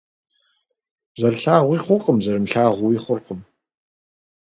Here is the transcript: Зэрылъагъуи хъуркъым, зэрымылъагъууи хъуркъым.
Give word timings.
Зэрылъагъуи 1.19 1.83
хъуркъым, 1.83 2.17
зэрымылъагъууи 2.23 3.01
хъуркъым. 3.03 3.39